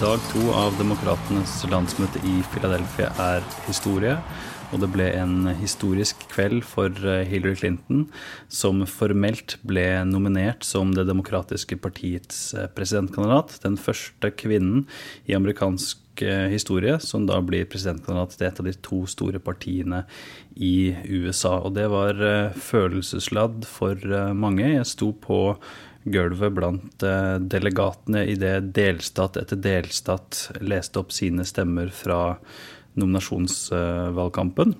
Dag 0.00 0.18
to 0.32 0.48
av 0.50 0.74
Demokratenes 0.74 1.52
landsmøte 1.70 2.18
i 2.26 2.40
Philadelphia 2.50 3.12
er 3.20 3.44
historie. 3.68 4.16
Og 4.74 4.80
det 4.82 4.88
ble 4.90 5.06
en 5.14 5.46
historisk 5.60 6.24
kveld 6.32 6.64
for 6.66 6.90
eh, 7.06 7.22
Hillary 7.30 7.54
Clinton, 7.60 8.00
som 8.50 8.82
formelt 8.90 9.54
ble 9.62 9.86
nominert 10.08 10.66
som 10.66 10.90
Det 10.96 11.06
demokratiske 11.06 11.78
partiets 11.78 12.40
eh, 12.58 12.66
presidentkandidat. 12.74 13.60
Den 13.62 13.78
første 13.78 14.32
kvinnen 14.34 14.88
i 15.30 15.38
amerikansk 15.38 16.26
eh, 16.26 16.50
historie 16.50 16.98
som 16.98 17.30
da 17.30 17.38
blir 17.38 17.70
presidentkandidat 17.70 18.34
til 18.34 18.50
et 18.50 18.60
av 18.64 18.70
de 18.72 18.74
to 18.90 19.04
store 19.06 19.38
partiene 19.38 20.02
i 20.58 20.90
USA. 21.06 21.60
Og 21.62 21.78
det 21.78 21.86
var 21.94 22.18
følelsesladd 22.58 23.62
for 23.70 24.34
mange. 24.34 24.74
Jeg 24.74 24.90
sto 24.90 25.14
på 25.14 25.42
gulvet 26.04 26.52
blant 26.52 27.04
delegatene 27.40 28.24
i 28.28 28.34
det 28.40 28.58
delstat 28.76 29.38
etter 29.40 29.56
delstat 29.56 30.50
leste 30.60 31.00
opp 31.00 31.14
sine 31.16 31.46
stemmer 31.48 31.88
fra 31.94 32.36
nominasjonsvalgkampen. 32.94 34.74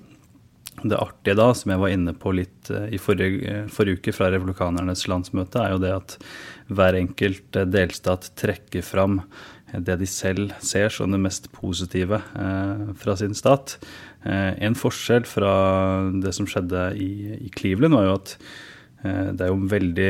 Det 0.83 0.97
artige 0.99 1.37
da, 1.39 1.47
som 1.55 1.71
jeg 1.71 1.79
var 1.79 1.93
inne 1.93 2.13
på 2.19 2.33
litt 2.35 2.69
eh, 2.73 2.89
i 2.95 2.99
forrige, 2.99 3.63
forrige, 3.71 4.01
uke 4.01 4.13
fra 4.15 4.27
Republikanernes 4.33 5.05
landsmøte, 5.07 5.61
er 5.61 5.75
jo 5.75 5.81
det 5.81 5.93
at 5.95 6.15
hver 6.67 6.97
enkelt 6.99 7.55
eh, 7.55 7.67
delstat 7.69 8.33
trekker 8.37 8.83
fram 8.83 9.21
det 9.71 9.95
de 9.99 10.07
selv 10.07 10.53
ser 10.63 10.91
som 10.93 11.11
det 11.11 11.19
mest 11.23 11.47
positive 11.55 12.19
eh, 12.19 12.83
fra 12.99 13.15
sin 13.19 13.35
stat. 13.35 13.79
En 14.25 14.73
forskjell 14.73 15.27
fra 15.29 15.49
det 16.17 16.31
som 16.33 16.47
skjedde 16.49 16.87
i, 16.97 17.35
i 17.45 17.49
Cleveland, 17.53 17.93
var 17.93 18.07
jo 18.07 18.15
at 18.15 18.31
det 19.05 19.45
er 19.45 19.51
jo 19.51 19.67
veldig 19.69 20.09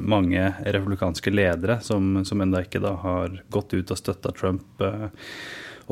mange 0.00 0.46
republikanske 0.64 1.32
ledere 1.32 1.78
som, 1.84 2.22
som 2.24 2.40
ennå 2.40 2.62
ikke 2.64 2.80
da 2.82 2.94
har 3.02 3.36
gått 3.52 3.74
ut 3.76 3.92
og 3.92 4.00
støtta 4.00 4.32
Trump 4.36 4.82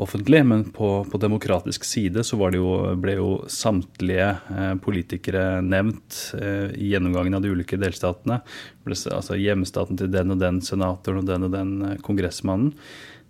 offentlig, 0.01 0.45
men 0.45 0.63
på, 0.63 1.05
på 1.11 1.17
demokratisk 1.17 1.83
side 1.85 2.23
så 2.23 2.37
jo, 2.55 2.69
ble 2.97 3.15
jo 3.19 3.29
samtlige 3.51 4.29
eh, 4.49 4.73
politikere 4.81 5.61
nevnt 5.61 6.33
eh, 6.39 6.71
i 6.73 6.91
gjennomgangen 6.93 7.37
av 7.37 7.43
de 7.43 7.51
ulike 7.53 7.79
delstatene. 7.81 8.41
Altså 8.87 9.37
hjemstaten 9.37 9.99
til 9.99 10.11
den 10.13 10.33
og 10.33 10.41
den 10.41 10.61
senatoren 10.65 11.21
og 11.21 11.29
den 11.29 11.47
og 11.47 11.55
den 11.55 11.73
eh, 11.85 11.97
kongressmannen. 12.05 12.73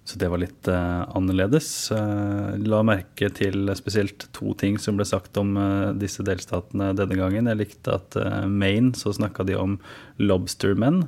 Så 0.03 0.17
det 0.17 0.31
var 0.33 0.41
litt 0.41 0.67
uh, 0.71 1.05
annerledes. 1.13 1.69
Uh, 1.93 2.57
la 2.65 2.81
merke 2.85 3.29
til 3.37 3.69
spesielt 3.77 4.25
to 4.33 4.55
ting 4.57 4.79
som 4.81 4.97
ble 4.97 5.05
sagt 5.05 5.37
om 5.37 5.53
uh, 5.59 5.91
disse 5.93 6.25
delstatene 6.25 6.89
denne 6.97 7.19
gangen. 7.19 7.49
Jeg 7.51 7.59
likte 7.59 7.99
at 7.99 8.17
Maine 8.49 8.95
så 8.97 9.13
snakka 9.13 9.45
de 9.47 9.59
om 9.61 9.77
lobstermenn. 10.21 11.05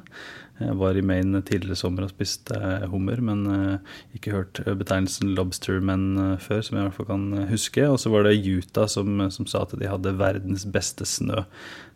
Jeg 0.62 0.78
var 0.78 0.96
i 0.96 1.02
Maine 1.04 1.42
tidligere 1.42 1.80
sommer 1.80 2.06
og 2.06 2.12
spiste 2.14 2.56
hummer, 2.92 3.18
men 3.26 3.42
ikke 4.14 4.36
hørt 4.36 4.62
betegnelsen 4.80 5.34
lobstermen 5.38 6.04
eh, 6.20 6.36
før, 6.42 6.62
som 6.62 6.78
jeg 6.78 6.84
i 6.84 6.88
hvert 6.88 7.00
fall 7.00 7.10
kan 7.10 7.26
huske. 7.50 7.88
Og 7.90 7.98
så 8.02 8.12
var 8.14 8.28
det 8.28 8.38
Utah 8.38 8.90
som, 8.92 9.26
som, 9.34 9.48
sa 9.50 9.66
at 9.66 9.74
de 9.80 9.90
hadde 9.90 10.16
verdens 10.20 10.68
beste 10.70 11.08
snø. 11.10 11.44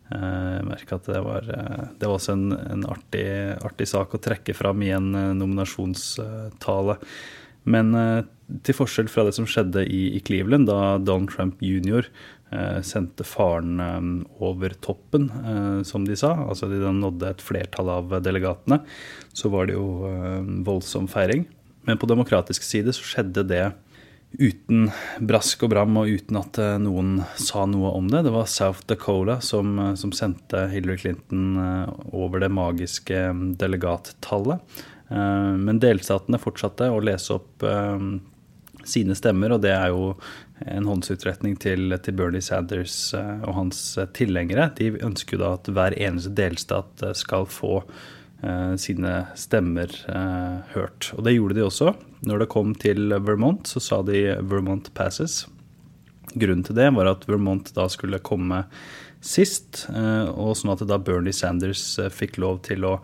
Jeg 0.08 0.64
merker 0.64 0.96
at 0.96 1.08
det 1.10 1.20
var, 1.20 1.44
det 1.44 2.08
var 2.08 2.14
også 2.14 2.32
en, 2.32 2.46
en 2.56 2.86
artig, 2.88 3.26
artig, 3.60 3.88
sak 3.90 4.14
å 4.16 4.20
trekke 4.24 4.54
fram 4.56 4.80
i 4.86 4.88
en 4.96 5.10
nominasjonstale. 5.36 6.96
Men 7.68 7.92
til 8.64 8.76
forskjell 8.78 9.10
fra 9.12 9.26
det 9.26 9.34
som 9.36 9.44
skjedde 9.44 9.84
i, 9.84 10.06
i 10.16 10.22
Cleveland, 10.24 10.70
da 10.70 10.96
Donald 10.96 11.28
Trump 11.34 11.60
jr. 11.60 12.08
Eh, 12.48 12.80
sendte 12.80 13.26
faren 13.28 13.80
eh, 13.80 14.04
over 14.40 14.72
toppen, 14.80 15.28
eh, 15.28 15.82
som 15.84 16.06
de 16.08 16.16
sa. 16.16 16.32
Altså 16.48 16.70
de 16.70 16.80
nådde 16.80 17.28
et 17.28 17.44
flertall 17.44 17.90
av 17.92 18.14
delegatene. 18.24 18.80
Så 19.36 19.52
var 19.52 19.68
det 19.68 19.76
jo 19.76 20.08
voldsom 20.66 21.10
feiring. 21.12 21.44
Men 21.88 22.00
på 22.00 22.08
demokratisk 22.08 22.64
side 22.64 22.92
så 22.96 23.04
skjedde 23.04 23.44
det 23.48 23.66
uten 24.36 24.90
brask 25.24 25.62
og 25.64 25.72
bram 25.72 25.96
og 26.00 26.10
uten 26.12 26.36
at 26.40 26.58
noen 26.82 27.22
sa 27.40 27.64
noe 27.66 27.94
om 27.96 28.10
det. 28.12 28.24
Det 28.26 28.32
var 28.34 28.50
South 28.50 28.84
Dakota 28.90 29.38
som, 29.44 29.78
som 29.96 30.12
sendte 30.12 30.66
Hillary 30.72 31.00
Clinton 31.00 31.56
over 32.12 32.44
det 32.44 32.50
magiske 32.52 33.22
delegattallet. 33.60 34.60
Men 35.08 35.80
delstatene 35.80 36.40
fortsatte 36.42 36.90
å 36.92 37.00
lese 37.00 37.38
opp 37.38 37.64
sine 38.88 39.16
stemmer, 39.18 39.54
og 39.54 39.62
det 39.64 39.72
er 39.74 39.92
jo 39.92 40.12
en 40.66 40.88
håndsutretning 40.88 41.56
til, 41.60 41.94
til 42.02 42.16
Bernie 42.18 42.42
Sanders 42.44 43.12
eh, 43.16 43.42
og 43.46 43.56
hans 43.56 43.80
eh, 43.98 44.08
tilhengere. 44.16 44.70
De 44.78 44.90
ønsker 44.96 45.36
jo 45.36 45.42
da 45.44 45.52
at 45.58 45.70
hver 45.70 45.96
eneste 45.98 46.34
delstat 46.38 47.04
eh, 47.06 47.16
skal 47.18 47.48
få 47.50 47.82
sine 48.78 49.12
stemmer 49.34 49.90
hørt. 50.70 51.08
Og 51.16 51.24
det 51.26 51.32
gjorde 51.34 51.56
de 51.56 51.62
også. 51.64 51.88
Når 52.26 52.42
det 52.42 52.50
kom 52.50 52.74
til 52.74 53.14
Vermont, 53.22 53.66
så 53.66 53.80
sa 53.80 54.02
de 54.02 54.36
'Vermont 54.42 54.90
passes'. 54.94 55.46
Grunnen 56.34 56.64
til 56.64 56.76
det 56.76 56.94
var 56.94 57.06
at 57.06 57.26
Vermont 57.28 57.72
da 57.74 57.88
skulle 57.88 58.18
komme 58.18 58.64
sist, 59.20 59.86
og 59.88 60.56
sånn 60.56 60.72
at 60.72 60.86
da 60.86 60.98
Bernie 60.98 61.32
Sanders 61.32 61.98
fikk 62.12 62.38
lov 62.38 62.62
til 62.62 62.84
å 62.84 63.00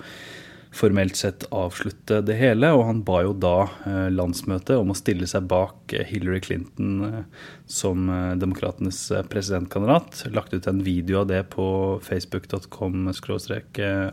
formelt 0.75 1.17
sett 1.17 1.47
avslutte 1.55 2.21
det 2.27 2.37
hele. 2.39 2.71
Og 2.75 2.85
han 2.89 3.03
ba 3.07 3.21
jo 3.25 3.35
da 3.39 3.69
eh, 3.87 4.09
landsmøtet 4.15 4.77
om 4.77 4.91
å 4.93 4.99
stille 4.99 5.29
seg 5.31 5.47
bak 5.51 5.95
eh, 5.95 6.07
Hillary 6.09 6.41
Clinton 6.45 7.05
eh, 7.07 7.47
som 7.71 8.09
demokratenes 8.41 9.01
presidentkandidat. 9.31 10.25
Lagt 10.35 10.55
ut 10.55 10.67
en 10.71 10.83
video 10.85 11.23
av 11.23 11.31
det 11.31 11.45
på 11.55 11.67
facebook.com 12.05 13.09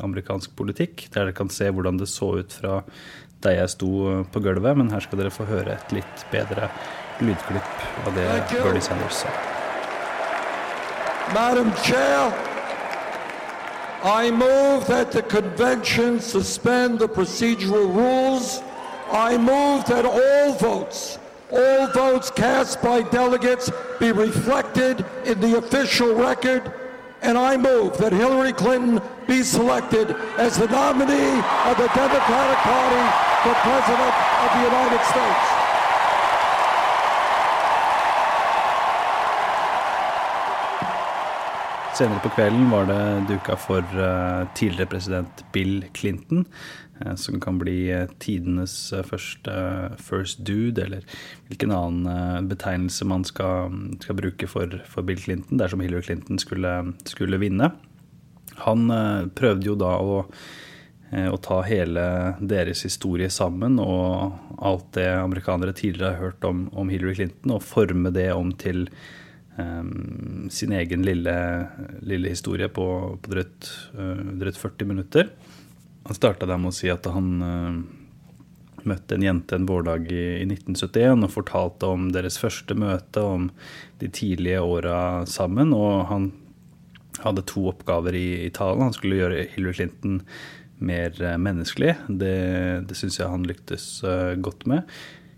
amerikansk 0.02 0.56
politikk, 0.56 1.08
der 1.12 1.28
dere 1.28 1.36
kan 1.38 1.52
se 1.52 1.70
hvordan 1.72 2.00
det 2.02 2.10
så 2.12 2.36
ut 2.42 2.54
fra 2.54 2.82
der 3.44 3.58
jeg 3.62 3.70
sto 3.70 4.24
på 4.34 4.40
gulvet. 4.40 4.78
Men 4.78 4.92
her 4.92 5.00
skal 5.00 5.22
dere 5.22 5.34
få 5.34 5.48
høre 5.50 5.78
et 5.78 5.96
litt 5.96 6.26
bedre 6.32 6.70
lydklipp 7.22 8.06
av 8.06 8.16
det 8.16 8.28
Bernie 8.52 8.82
Sanders 8.82 9.24
sa. 9.24 9.34
Madam 11.34 11.72
Chair, 11.84 12.34
I 14.04 14.32
move 14.32 14.86
that 14.88 15.12
the 15.12 15.22
convention 15.22 16.20
suspend 16.20 17.00
the 17.00 17.08
procedural 17.08 17.88
rules. 17.96 18.62
I 19.12 19.38
move 19.38 19.86
that 19.86 20.06
all 20.06 20.54
votes, 20.54 21.20
all 21.52 21.88
votes 21.88 22.32
cast 22.32 22.82
by 22.82 23.04
delegates 23.04 23.72
be 24.00 24.12
reflected 24.12 25.06
in 25.26 25.40
the 25.40 25.58
official 25.58 26.16
record. 26.16 26.74
And 27.22 27.38
I 27.38 27.56
move 27.56 27.98
that 28.00 28.12
Hillary 28.12 28.54
Clinton 28.54 29.00
be 29.28 29.44
selected 29.44 30.16
as 30.38 30.58
the 30.58 30.68
nominee 30.68 31.38
of 31.70 31.78
the 31.78 31.88
Democratic 31.94 32.58
Party 32.58 33.31
for 33.44 33.54
President 33.54 34.16
of 34.44 34.50
the 34.56 34.62
United 34.70 35.02
States. 35.12 35.48
Senere 41.98 42.22
på 42.22 42.30
kvelden 42.36 42.70
var 42.70 42.86
det 42.86 43.02
duka 43.32 43.58
for 43.58 43.82
uh, 43.98 44.46
tidligere 44.54 44.92
president 44.94 45.44
Bill 45.54 45.86
Clinton, 45.98 46.46
uh, 47.02 47.16
som 47.16 47.42
kan 47.42 47.58
bli 47.58 47.90
uh, 47.90 48.06
tidenes 48.22 48.94
første 49.10 49.58
first 49.98 50.46
dude, 50.46 50.86
eller 50.86 51.02
hvilken 51.50 51.74
annen 51.74 52.50
betegnelse 52.50 53.10
man 53.10 53.26
skal, 53.26 53.74
skal 54.06 54.22
bruke 54.22 54.48
for, 54.48 54.82
for, 54.86 55.02
Bill 55.02 55.20
Clinton 55.20 55.58
dersom 55.58 55.82
Hillary 55.82 56.06
Clinton 56.12 56.38
skulle, 56.38 56.94
skulle 57.10 57.42
vinne. 57.42 57.74
Han 58.68 58.86
prøvde 59.34 59.66
jo 59.66 59.80
da 59.80 59.98
å, 59.98 60.28
å 61.12 61.36
ta 61.44 61.58
hele 61.68 62.04
deres 62.40 62.86
historie 62.86 63.28
sammen 63.28 63.80
og 63.84 64.38
alt 64.64 64.94
det 64.96 65.10
amerikanere 65.12 65.74
tidligere 65.76 66.14
har 66.14 66.30
hørt 66.30 66.46
om, 66.48 66.70
om 66.72 66.88
Hillary 66.88 67.18
Clinton, 67.18 67.56
og 67.58 67.66
forme 67.68 68.14
det 68.16 68.30
om 68.32 68.54
til 68.56 68.86
um, 69.58 70.48
sin 70.54 70.72
egen 70.72 71.04
lille, 71.04 71.36
lille 72.00 72.32
historie 72.32 72.70
på, 72.72 72.86
på 73.22 73.34
drøyt, 73.34 73.72
uh, 73.98 74.22
drøyt, 74.40 74.60
40 74.62 74.88
minutter. 74.88 75.34
Han 76.08 76.18
starta 76.18 76.48
med 76.54 76.72
å 76.72 76.76
si 76.76 76.92
at 76.94 77.10
han 77.12 77.32
uh, 77.42 77.82
møtte 78.88 79.18
en 79.18 79.26
jente 79.26 79.58
en 79.58 79.68
vårdag 79.70 80.08
i, 80.14 80.24
i, 80.42 80.46
1971 80.48 81.26
og 81.28 81.34
fortalte 81.34 81.90
om 81.90 82.10
deres 82.14 82.40
første 82.42 82.78
møte, 82.78 83.22
om 83.22 83.50
de 84.02 84.10
tidlige 84.10 84.62
åra 84.64 85.26
sammen. 85.30 85.76
Og 85.78 86.08
han 86.10 86.32
hadde 87.22 87.46
to 87.50 87.68
oppgaver 87.70 88.16
i, 88.18 88.46
i 88.48 88.50
talen. 88.54 88.88
Han 88.88 88.98
skulle 88.98 89.20
gjøre 89.20 89.46
Hillary 89.54 89.82
Clinton 89.82 90.22
mer 90.82 91.16
uh, 91.22 91.38
menneskelig. 91.42 91.96
Det, 92.10 92.36
det 92.90 92.98
syns 93.00 93.22
jeg 93.22 93.32
han 93.32 93.48
lyktes 93.48 93.90
godt 94.44 94.68
med. 94.70 94.90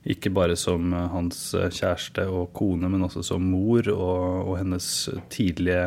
Ikke 0.04 0.34
bare 0.36 0.56
som 0.60 0.92
eh, 0.92 1.08
hans 1.14 1.40
eh, 1.56 1.70
kjæreste 1.72 2.26
og 2.28 2.52
kone, 2.58 2.90
men 2.92 3.06
også 3.06 3.24
som 3.24 3.46
mor 3.54 3.88
og, 3.94 4.50
og 4.50 4.58
hennes 4.60 4.88
tidlige 5.32 5.86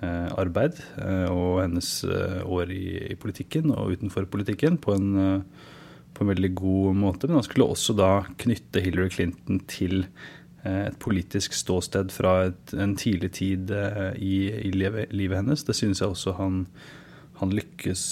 eh, 0.00 0.30
arbeid 0.40 0.80
eh, 0.96 1.28
og 1.28 1.60
hennes 1.60 1.90
eh, 2.08 2.40
år 2.40 2.72
i, 2.72 2.86
i, 3.10 3.18
politikken 3.20 3.74
og 3.74 3.98
utenfor 3.98 4.30
politikken 4.32 4.80
på 4.80 4.96
en, 4.96 5.10
eh, 5.20 5.66
på 6.16 6.24
en, 6.24 6.32
veldig 6.32 6.52
god 6.56 6.96
måte. 7.02 7.28
Men 7.28 7.42
han 7.42 7.46
skulle 7.46 7.68
også 7.68 7.96
da 8.00 8.14
knytte 8.40 8.80
Hillary 8.84 9.12
Clinton 9.12 9.60
til 9.68 10.06
et 10.64 10.94
politisk 10.96 11.52
ståsted 11.52 12.08
fra 12.08 12.46
et, 12.46 12.70
en 12.80 12.94
tidlig 12.96 13.28
tid 13.36 13.68
i, 14.16 14.36
i 14.48 14.70
livet, 14.72 15.10
livet, 15.12 15.42
hennes. 15.42 15.60
Det 15.68 15.74
synes 15.76 16.00
jeg 16.00 16.08
også 16.14 16.32
han, 16.38 16.62
han 17.44 17.54
lykkes 17.54 18.04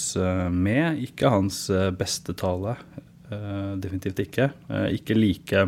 med. 0.53 1.01
Ikke 1.03 1.31
hans 1.33 1.65
beste 1.99 2.35
tale 2.37 2.77
definitivt 3.81 4.19
ikke. 4.21 4.51
Ikke 4.93 5.15
like 5.17 5.63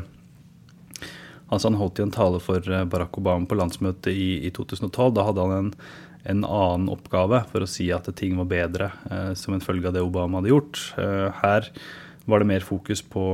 Altså 1.46 1.70
Han 1.70 1.78
holdt 1.80 2.00
jo 2.02 2.06
en 2.08 2.14
tale 2.14 2.40
for 2.42 2.62
Barack 2.90 3.18
Obama 3.18 3.46
på 3.50 3.58
landsmøtet 3.58 4.14
i, 4.14 4.46
i 4.48 4.52
2012. 4.54 5.14
Da 5.16 5.26
hadde 5.28 5.46
han 5.46 5.54
en, 5.56 5.70
en, 6.26 6.42
annen 6.46 6.90
oppgave 6.94 7.44
for 7.52 7.66
å 7.66 7.70
si 7.70 7.92
at 7.94 8.10
ting 8.18 8.34
var 8.38 8.50
bedre 8.50 8.90
som 9.38 9.54
en 9.56 9.64
følge 9.64 9.90
av 9.90 9.98
det 9.98 10.04
Obama 10.06 10.42
hadde 10.42 10.52
gjort. 10.52 10.82
her 11.42 11.70
var 12.26 12.42
det 12.42 12.50
mer 12.50 12.66
fokus 12.66 13.02
på, 13.02 13.26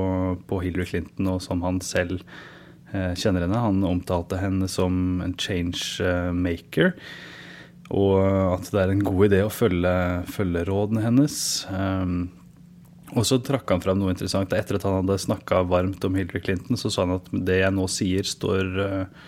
på 0.48 0.60
Hillary 0.64 0.86
Clinton 0.86 1.30
og 1.32 1.42
som 1.44 1.64
han 1.64 1.80
selv 1.84 2.22
eh, 2.92 3.14
kjenner 3.16 3.46
henne. 3.46 3.64
Han 3.64 3.84
omtalte 3.88 4.40
henne 4.42 4.68
som 4.72 5.22
en 5.24 5.36
change 5.40 6.04
maker. 6.36 6.94
Og 7.92 8.20
at 8.24 8.70
det 8.72 8.80
er 8.80 8.94
en 8.94 9.04
god 9.04 9.26
idé 9.28 9.42
å 9.44 9.52
følge, 9.52 9.96
følge 10.32 10.64
rådene 10.70 11.04
hennes. 11.04 11.36
Um, 11.68 12.30
og 13.12 13.26
så 13.28 13.42
trakk 13.44 13.68
han 13.74 13.84
fram 13.84 14.00
noe 14.00 14.14
interessant. 14.14 14.54
Etter 14.56 14.78
at 14.78 14.88
han 14.88 15.02
hadde 15.02 15.20
snakka 15.20 15.66
varmt 15.68 16.04
om 16.08 16.16
Hillary 16.16 16.40
Clinton, 16.46 16.80
så 16.80 16.92
sa 16.92 17.04
han 17.04 17.18
at 17.18 17.28
det 17.32 17.60
jeg 17.60 17.76
nå 17.76 17.88
sier, 17.92 18.28
står 18.28 18.70
uh, 18.80 19.26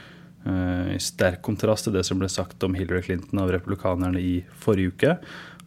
i 0.93 0.99
sterk 1.03 1.43
kontrast 1.43 1.87
til 1.87 1.95
det 1.95 2.05
som 2.07 2.19
ble 2.19 2.29
sagt 2.31 2.63
om 2.63 2.75
Hillary 2.75 3.03
Clinton 3.03 3.43
av 3.43 3.51
republikanerne 3.51 4.19
i 4.19 4.37
forrige 4.63 4.95
uke. 4.95 5.17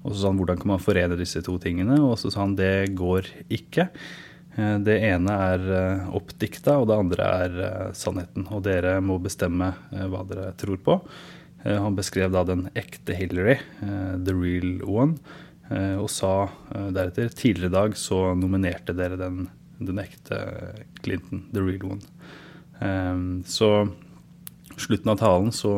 Og 0.02 0.14
så 0.14 0.22
sa 0.22 0.30
han 0.30 0.40
hvordan 0.40 0.62
kan 0.62 0.72
man 0.72 0.82
forene 0.82 1.18
disse 1.20 1.42
to 1.44 1.58
tingene, 1.60 1.98
og 2.00 2.16
så 2.20 2.32
sa 2.32 2.46
han 2.46 2.56
det 2.56 2.94
går 2.96 3.28
ikke. 3.52 3.90
Eh, 4.56 4.76
det 4.86 5.00
ene 5.10 5.40
er 5.52 5.70
eh, 5.80 6.10
oppdikta, 6.16 6.78
og 6.80 6.88
det 6.88 7.00
andre 7.04 7.32
er 7.44 7.56
sannheten. 7.96 8.48
Og 8.56 8.64
dere 8.64 8.96
må 9.04 9.20
bestemme 9.20 9.74
hva 9.92 10.24
dere 10.28 10.54
tror 10.56 10.80
på. 10.80 11.02
Han 11.66 11.96
beskrev 11.98 12.30
da 12.30 12.44
den 12.46 12.68
ekte 12.78 13.16
Hillary, 13.16 13.56
the 13.80 14.34
real 14.36 14.84
one, 14.86 15.16
og 15.98 16.06
sa 16.14 16.46
deretter 16.70 17.32
tidligere 17.34 17.72
i 17.72 17.74
dag 17.74 17.96
så 17.98 18.20
nominerte 18.38 18.94
dere 18.94 19.18
den, 19.18 19.48
den 19.80 19.98
ekte 19.98 20.38
Clinton, 21.02 21.42
the 21.50 21.64
real 21.64 21.96
one. 21.96 23.42
Så 23.50 23.72
slutten 24.78 25.10
av 25.10 25.18
talen 25.24 25.50
så 25.50 25.74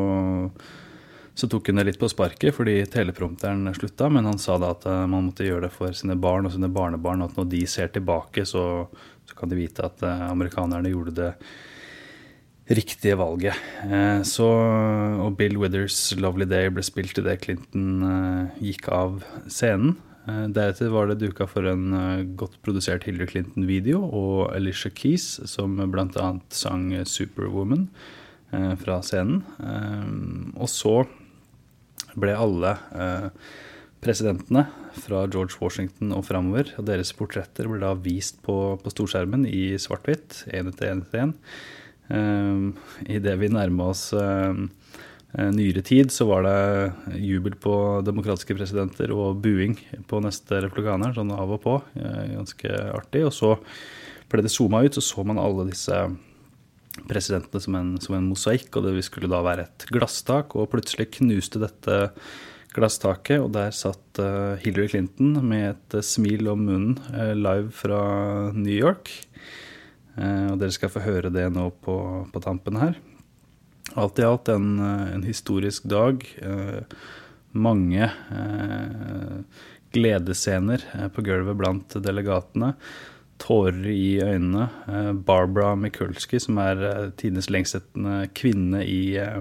så 1.38 1.46
tok 1.46 1.68
hun 1.70 1.78
det 1.78 1.84
litt 1.86 1.98
på 2.00 2.08
sparket 2.10 2.50
fordi 2.56 2.80
teleprompteren 2.90 3.70
slutta, 3.76 4.08
men 4.10 4.26
han 4.26 4.40
sa 4.42 4.56
da 4.58 4.72
at 4.74 4.88
eh, 4.90 5.04
man 5.06 5.28
måtte 5.28 5.46
gjøre 5.46 5.68
det 5.68 5.70
for 5.70 5.94
sine 5.94 6.16
barn 6.18 6.48
og 6.48 6.50
sine 6.50 6.66
barnebarn, 6.74 7.22
at 7.22 7.36
når 7.38 7.46
de 7.52 7.60
ser 7.70 7.92
tilbake, 7.94 8.42
så, 8.42 8.64
så 9.22 9.38
kan 9.38 9.52
de 9.52 9.60
vite 9.60 9.84
at 9.86 10.02
eh, 10.02 10.24
amerikanerne 10.32 10.90
gjorde 10.90 11.14
det 11.14 11.28
riktige 12.68 13.16
valget. 13.18 13.56
Eh, 13.84 14.20
så, 14.28 14.48
og 15.24 15.36
Bill 15.38 15.56
Withers' 15.56 16.12
'Lovely 16.18 16.48
Day' 16.48 16.72
ble 16.74 16.84
spilt 16.84 17.18
idet 17.18 17.40
Clinton 17.44 18.50
gikk 18.60 18.88
av 18.92 19.22
scenen. 19.48 19.96
Deretter 20.28 20.90
var 20.92 21.08
det 21.08 21.22
duka 21.22 21.46
for 21.48 21.64
en 21.64 22.34
godt 22.36 22.58
produsert 22.60 23.06
Hillary 23.08 23.30
Clinton-video 23.30 24.02
og 24.04 24.50
Alicia 24.52 24.90
Keys, 24.92 25.40
som 25.48 25.78
bl.a. 25.88 26.26
sang 26.52 26.90
'Superwoman' 26.92 27.88
fra 28.76 29.00
scenen. 29.00 29.40
Og 30.60 30.68
så 30.68 31.06
ble 32.18 32.34
alle 32.36 32.74
eh, 32.94 33.28
presidentene 34.04 34.66
fra 34.98 35.24
George 35.30 35.58
Washington 35.60 36.14
og 36.16 36.26
framover, 36.28 36.72
og 36.78 36.86
deres 36.88 37.12
portretter 37.16 37.68
ble 37.70 37.80
da 37.82 37.94
vist 37.98 38.40
på, 38.46 38.78
på 38.82 38.94
storskjermen 38.94 39.46
i 39.48 39.74
svart-hvitt, 39.80 40.44
én 40.54 40.70
etter 40.70 40.92
én 40.92 41.02
etter 41.04 41.26
én. 41.26 41.34
Um, 42.08 42.72
Idet 43.04 43.36
vi 43.36 43.50
nærma 43.52 43.90
oss 43.92 44.08
uh, 44.16 44.56
nyere 45.52 45.82
tid, 45.84 46.12
så 46.12 46.24
var 46.28 46.46
det 46.46 47.18
jubel 47.20 47.56
på 47.60 47.72
demokratiske 48.06 48.56
presidenter 48.56 49.12
og 49.12 49.42
buing 49.44 49.76
på 50.08 50.22
neste 50.24 50.62
replikaner, 50.64 51.12
sånn 51.16 51.34
av 51.36 51.52
og 51.58 51.60
på. 51.66 51.74
Ganske 51.98 52.72
artig. 52.96 53.26
Og 53.28 53.34
så 53.36 53.52
ble 54.32 54.44
det 54.44 54.52
zooma 54.54 54.80
ut, 54.86 54.96
så 54.96 55.04
så 55.04 55.26
man 55.28 55.40
alle 55.40 55.68
disse 55.68 56.00
presidentene 57.08 57.62
som 57.62 57.76
en, 57.78 57.92
som 58.02 58.16
en 58.16 58.30
mosaikk, 58.30 58.72
og 58.80 58.88
det 58.88 59.04
skulle 59.06 59.28
da 59.30 59.42
være 59.44 59.68
et 59.68 59.86
glasstak. 59.92 60.56
Og 60.56 60.72
plutselig 60.72 61.10
knuste 61.20 61.60
dette 61.60 62.00
glasstaket, 62.72 63.36
og 63.44 63.52
der 63.52 63.76
satt 63.76 64.22
Hillary 64.64 64.88
Clinton 64.94 65.36
med 65.44 65.76
et 65.76 66.00
smil 66.08 66.48
om 66.48 66.64
munnen 66.64 66.96
live 67.36 67.68
fra 67.76 68.00
New 68.56 68.74
York. 68.74 69.12
Og 70.18 70.56
dere 70.60 70.74
skal 70.74 70.90
få 70.90 71.04
høre 71.04 71.30
det 71.30 71.44
nå 71.54 71.68
på, 71.84 71.94
på 72.32 72.42
tampen 72.42 72.78
her. 72.80 72.96
Alt 73.98 74.18
i 74.20 74.26
alt 74.26 74.50
en, 74.52 74.80
en 74.82 75.24
historisk 75.24 75.86
dag. 75.88 76.26
mange 77.52 78.10
gledesscener 79.94 80.84
på 81.14 81.24
gulvet 81.24 81.56
blant 81.56 81.96
delegatene 82.04 82.74
tårer 83.38 83.86
i 83.90 84.18
øynene. 84.22 84.68
Eh, 84.88 85.12
Barbara 85.12 85.74
Mikulski, 85.78 86.40
som 86.42 86.58
er 86.62 86.82
eh, 86.84 87.10
tidenes 87.18 87.50
lengstetende 87.52 88.28
kvinne 88.36 88.82
i, 88.84 89.16
eh, 89.20 89.40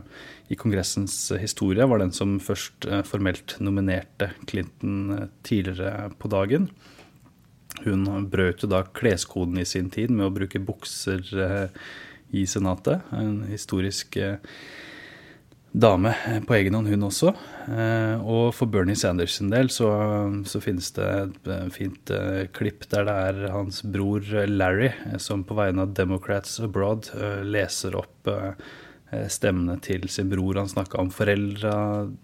i, 0.49 0.57
Kongressens 0.59 1.15
historie, 1.41 1.87
var 1.87 2.01
den 2.01 2.13
som 2.15 2.37
først 2.43 2.87
formelt 3.07 3.57
nominerte 3.63 4.31
Clinton 4.47 5.29
tidligere 5.43 6.11
på 6.19 6.31
dagen. 6.31 6.69
Hun 7.83 8.07
brøt 8.31 8.63
jo 8.63 8.71
da 8.71 8.81
kleskoden 8.95 9.59
i 9.61 9.67
sin 9.67 9.91
tid 9.93 10.11
med 10.11 10.27
å 10.27 10.33
bruke 10.33 10.59
bukser 10.63 11.23
i 12.35 12.43
Senatet. 12.49 13.05
En 13.15 13.43
historisk 13.51 14.17
dame 15.77 16.13
på 16.47 16.55
egen 16.57 16.75
hånd, 16.77 16.89
hun 16.89 17.05
også. 17.07 17.33
Eh, 17.67 18.23
og 18.23 18.49
for 18.55 18.71
Bernie 18.71 18.97
Sanders 18.97 19.37
sin 19.37 19.51
del 19.51 19.69
så, 19.73 19.89
så 20.47 20.61
finnes 20.63 20.89
det 20.95 21.07
et 21.07 21.51
eh, 21.53 21.67
fint 21.73 22.13
klipp 22.55 22.87
der 22.91 23.07
det 23.07 23.15
er 23.27 23.41
hans 23.53 23.83
bror 23.85 24.25
Larry 24.47 24.91
som 25.21 25.45
på 25.47 25.57
vegne 25.57 25.85
av 25.85 25.95
Democrats 25.97 26.59
Abroad 26.63 27.11
leser 27.45 27.97
opp 27.99 28.31
stemmene 29.31 29.77
til 29.79 30.09
sin 30.11 30.27
bror. 30.27 30.57
Han 30.59 30.67
snakka 30.67 30.99
om 30.99 31.11
foreldra 31.15 31.75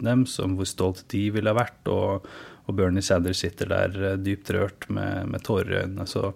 deres, 0.02 0.34
om 0.44 0.58
hvor 0.58 0.68
stolt 0.68 1.06
de 1.14 1.22
ville 1.32 1.48
ha 1.48 1.56
vært. 1.56 1.88
Og, 1.88 2.26
og 2.64 2.78
Bernie 2.78 3.04
Sanders 3.04 3.42
sitter 3.44 3.68
der 3.70 4.16
dypt 4.20 4.50
rørt 4.54 4.88
med, 4.88 5.28
med 5.32 5.44
tårer 5.44 5.72
i 5.72 5.80
øynene. 5.82 6.06
Så 6.08 6.32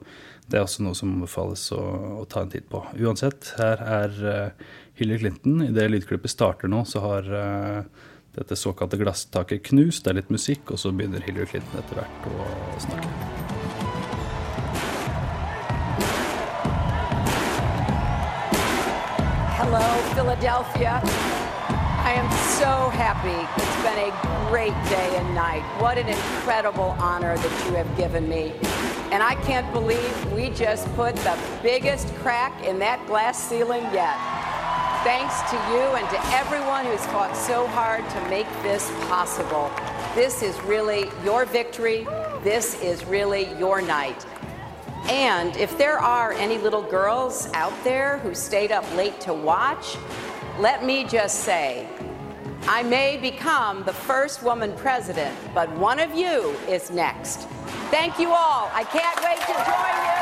det 0.48 0.58
er 0.58 0.66
også 0.66 0.84
noe 0.84 0.96
som 0.96 1.12
anbefales 1.14 1.66
å, 1.76 1.80
å 2.20 2.26
ta 2.28 2.44
en 2.44 2.52
titt 2.52 2.68
på. 2.72 2.82
Uansett, 3.00 3.54
her 3.60 3.82
er 3.84 4.20
Hillary 4.98 5.18
Clinton. 5.18 5.62
Idet 5.68 5.90
lydklippet 5.90 6.30
starter 6.32 6.68
nå, 6.68 6.84
så 6.88 7.02
har 7.04 7.28
uh, 7.32 7.82
dette 8.38 8.56
såkalte 8.56 8.98
glasstaket 9.00 9.64
knust. 9.70 10.04
Det 10.04 10.12
er 10.12 10.20
litt 10.20 10.32
musikk, 10.32 10.72
og 10.72 10.80
så 10.80 10.92
begynner 10.92 11.24
Hillary 11.24 11.46
Clinton 11.52 11.80
etter 11.82 12.02
hvert 12.02 12.30
å 12.32 12.82
snakke. 12.82 13.16
Hello, 19.58 19.84
Philadelphia. 20.14 21.37
I 22.08 22.12
am 22.12 22.30
so 22.56 22.88
happy. 22.88 23.36
It's 23.62 23.82
been 23.82 24.08
a 24.08 24.48
great 24.48 24.72
day 24.88 25.18
and 25.18 25.34
night. 25.34 25.60
What 25.78 25.98
an 25.98 26.08
incredible 26.08 26.96
honor 26.98 27.36
that 27.36 27.66
you 27.66 27.74
have 27.74 27.96
given 27.98 28.26
me. 28.26 28.54
And 29.12 29.22
I 29.22 29.34
can't 29.44 29.70
believe 29.74 30.32
we 30.32 30.48
just 30.48 30.86
put 30.94 31.14
the 31.16 31.38
biggest 31.62 32.08
crack 32.14 32.64
in 32.64 32.78
that 32.78 33.06
glass 33.06 33.38
ceiling 33.46 33.82
yet. 33.92 34.16
Thanks 35.04 35.38
to 35.50 35.56
you 35.70 35.82
and 36.00 36.08
to 36.08 36.18
everyone 36.34 36.86
who's 36.86 37.04
fought 37.08 37.36
so 37.36 37.66
hard 37.66 38.08
to 38.08 38.30
make 38.30 38.48
this 38.62 38.90
possible. 39.10 39.70
This 40.14 40.42
is 40.42 40.58
really 40.62 41.10
your 41.22 41.44
victory. 41.44 42.06
This 42.42 42.80
is 42.80 43.04
really 43.04 43.52
your 43.58 43.82
night. 43.82 44.24
And 45.10 45.54
if 45.58 45.76
there 45.76 45.98
are 45.98 46.32
any 46.32 46.56
little 46.56 46.82
girls 46.82 47.50
out 47.52 47.74
there 47.84 48.16
who 48.20 48.34
stayed 48.34 48.72
up 48.72 48.84
late 48.96 49.20
to 49.22 49.34
watch, 49.34 49.98
let 50.58 50.84
me 50.84 51.04
just 51.04 51.44
say, 51.44 51.86
I 52.62 52.82
may 52.82 53.16
become 53.16 53.84
the 53.84 53.92
first 53.92 54.42
woman 54.42 54.72
president, 54.72 55.36
but 55.54 55.70
one 55.76 56.00
of 56.00 56.14
you 56.14 56.50
is 56.68 56.90
next. 56.90 57.48
Thank 57.90 58.18
you 58.18 58.30
all. 58.30 58.68
I 58.74 58.82
can't 58.84 59.16
wait 59.22 59.38
to 59.46 59.54
join 59.54 60.12
you. 60.12 60.17